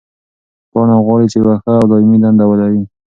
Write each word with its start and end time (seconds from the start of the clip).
پاڼه 0.71 0.95
غواړي 1.05 1.25
چې 1.31 1.37
یوه 1.41 1.55
ښه 1.61 1.71
او 1.79 1.85
دایمي 1.91 2.17
دنده 2.23 2.45
ولري. 2.47 2.81